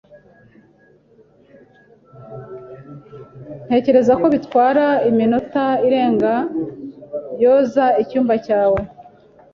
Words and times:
Ntekereza 3.65 4.13
ko 4.21 4.25
bitwara 4.33 4.85
iminota 5.09 5.65
irenga 5.87 6.33
yoza 7.41 7.85
icyumba 8.01 8.33
cyawe. 8.45 8.79